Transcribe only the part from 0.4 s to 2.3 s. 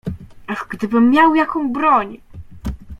Ach, gdybym miał jaką broń!